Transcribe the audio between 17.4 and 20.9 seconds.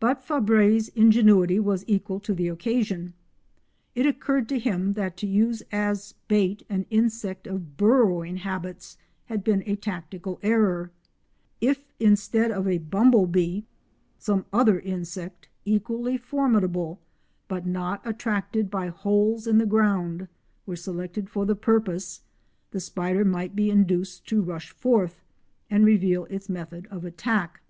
but not attracted by holes in the ground, were